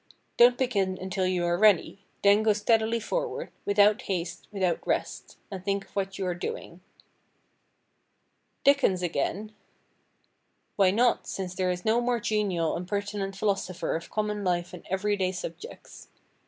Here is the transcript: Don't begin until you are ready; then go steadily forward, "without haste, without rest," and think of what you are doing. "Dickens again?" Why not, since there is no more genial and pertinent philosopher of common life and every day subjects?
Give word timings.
Don't 0.35 0.57
begin 0.57 0.97
until 0.99 1.27
you 1.27 1.45
are 1.45 1.59
ready; 1.59 1.99
then 2.23 2.41
go 2.41 2.53
steadily 2.53 2.99
forward, 2.99 3.51
"without 3.65 4.01
haste, 4.01 4.47
without 4.51 4.79
rest," 4.87 5.37
and 5.51 5.63
think 5.63 5.85
of 5.85 5.95
what 5.95 6.17
you 6.17 6.25
are 6.25 6.33
doing. 6.33 6.81
"Dickens 8.63 9.03
again?" 9.03 9.53
Why 10.75 10.89
not, 10.89 11.27
since 11.27 11.53
there 11.53 11.69
is 11.69 11.85
no 11.85 12.01
more 12.01 12.19
genial 12.19 12.75
and 12.75 12.87
pertinent 12.87 13.35
philosopher 13.35 13.95
of 13.95 14.09
common 14.09 14.43
life 14.43 14.73
and 14.73 14.87
every 14.89 15.15
day 15.15 15.31
subjects? 15.31 16.07